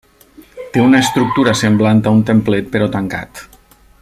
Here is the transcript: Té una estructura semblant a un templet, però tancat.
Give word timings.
Té 0.77 0.81
una 0.85 1.01
estructura 1.05 1.55
semblant 1.61 2.03
a 2.13 2.17
un 2.19 2.25
templet, 2.33 2.75
però 2.77 2.93
tancat. 2.97 3.45